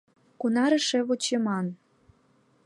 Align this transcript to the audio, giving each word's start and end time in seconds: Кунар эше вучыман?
Кунар 0.39 0.71
эше 0.77 0.99
вучыман? 1.07 1.67